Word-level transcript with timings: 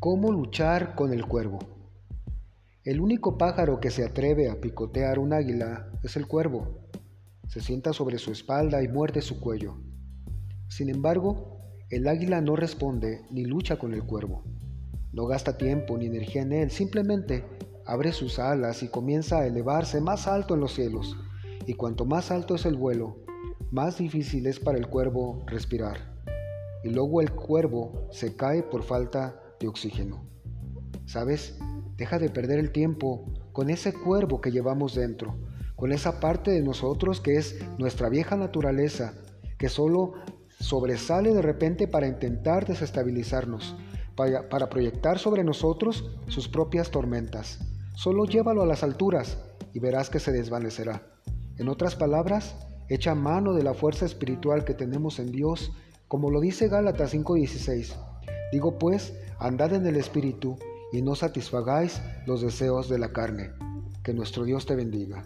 ¿Cómo 0.00 0.30
luchar 0.30 0.94
con 0.94 1.12
el 1.12 1.26
cuervo? 1.26 1.58
El 2.84 3.00
único 3.00 3.36
pájaro 3.36 3.80
que 3.80 3.90
se 3.90 4.04
atreve 4.04 4.48
a 4.48 4.60
picotear 4.60 5.18
un 5.18 5.32
águila 5.32 5.90
es 6.04 6.14
el 6.14 6.28
cuervo. 6.28 6.86
Se 7.48 7.60
sienta 7.60 7.92
sobre 7.92 8.18
su 8.18 8.30
espalda 8.30 8.80
y 8.80 8.86
muerde 8.86 9.22
su 9.22 9.40
cuello. 9.40 9.74
Sin 10.68 10.88
embargo, 10.88 11.58
el 11.90 12.06
águila 12.06 12.40
no 12.40 12.54
responde 12.54 13.22
ni 13.32 13.44
lucha 13.44 13.76
con 13.76 13.92
el 13.92 14.04
cuervo. 14.04 14.44
No 15.12 15.26
gasta 15.26 15.58
tiempo 15.58 15.98
ni 15.98 16.06
energía 16.06 16.42
en 16.42 16.52
él, 16.52 16.70
simplemente 16.70 17.44
abre 17.84 18.12
sus 18.12 18.38
alas 18.38 18.84
y 18.84 18.88
comienza 18.88 19.40
a 19.40 19.48
elevarse 19.48 20.00
más 20.00 20.28
alto 20.28 20.54
en 20.54 20.60
los 20.60 20.74
cielos. 20.74 21.16
Y 21.66 21.74
cuanto 21.74 22.04
más 22.04 22.30
alto 22.30 22.54
es 22.54 22.66
el 22.66 22.76
vuelo, 22.76 23.16
más 23.72 23.98
difícil 23.98 24.46
es 24.46 24.60
para 24.60 24.78
el 24.78 24.86
cuervo 24.86 25.42
respirar. 25.48 26.14
Y 26.84 26.90
luego 26.90 27.20
el 27.20 27.32
cuervo 27.32 28.06
se 28.12 28.36
cae 28.36 28.62
por 28.62 28.84
falta 28.84 29.42
de 29.42 29.47
oxígeno. 29.66 30.24
¿Sabes? 31.06 31.58
Deja 31.96 32.18
de 32.18 32.30
perder 32.30 32.58
el 32.58 32.70
tiempo 32.70 33.24
con 33.52 33.70
ese 33.70 33.92
cuervo 33.92 34.40
que 34.40 34.52
llevamos 34.52 34.94
dentro, 34.94 35.36
con 35.74 35.92
esa 35.92 36.20
parte 36.20 36.50
de 36.50 36.62
nosotros 36.62 37.20
que 37.20 37.36
es 37.36 37.58
nuestra 37.78 38.08
vieja 38.08 38.36
naturaleza, 38.36 39.14
que 39.58 39.68
solo 39.68 40.12
sobresale 40.60 41.34
de 41.34 41.42
repente 41.42 41.88
para 41.88 42.06
intentar 42.06 42.66
desestabilizarnos, 42.66 43.76
para, 44.14 44.48
para 44.48 44.68
proyectar 44.68 45.18
sobre 45.18 45.44
nosotros 45.44 46.18
sus 46.28 46.48
propias 46.48 46.90
tormentas. 46.90 47.60
Solo 47.94 48.26
llévalo 48.26 48.62
a 48.62 48.66
las 48.66 48.82
alturas 48.82 49.38
y 49.72 49.80
verás 49.80 50.10
que 50.10 50.20
se 50.20 50.32
desvanecerá. 50.32 51.02
En 51.56 51.68
otras 51.68 51.96
palabras, 51.96 52.56
echa 52.88 53.14
mano 53.14 53.54
de 53.54 53.62
la 53.62 53.74
fuerza 53.74 54.06
espiritual 54.06 54.64
que 54.64 54.74
tenemos 54.74 55.18
en 55.18 55.32
Dios, 55.32 55.72
como 56.06 56.30
lo 56.30 56.40
dice 56.40 56.68
Gálatas 56.68 57.12
5:16. 57.12 57.96
Digo 58.52 58.78
pues, 58.78 59.14
andad 59.38 59.72
en 59.74 59.86
el 59.86 59.96
Espíritu 59.96 60.58
y 60.92 61.02
no 61.02 61.14
satisfagáis 61.14 62.00
los 62.26 62.40
deseos 62.40 62.88
de 62.88 62.98
la 62.98 63.12
carne. 63.12 63.50
Que 64.02 64.14
nuestro 64.14 64.44
Dios 64.44 64.66
te 64.66 64.74
bendiga. 64.74 65.24